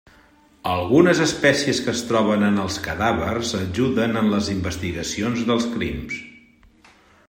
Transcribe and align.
Algunes 0.75 1.19
espècies 1.25 1.81
que 1.87 1.91
es 1.97 2.01
troben 2.13 2.47
en 2.49 2.57
els 2.65 2.79
cadàvers 2.87 3.53
ajuden 3.61 4.21
en 4.23 4.35
les 4.35 4.53
investigacions 4.57 5.49
dels 5.53 5.73
crims. 5.77 6.23